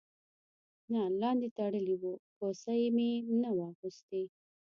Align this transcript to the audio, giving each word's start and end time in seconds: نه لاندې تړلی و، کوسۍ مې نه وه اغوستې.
نه 0.91 1.01
لاندې 1.21 1.47
تړلی 1.57 1.95
و، 2.01 2.03
کوسۍ 2.37 2.83
مې 2.95 3.09
نه 3.41 3.49
وه 3.55 3.63
اغوستې. 3.71 4.23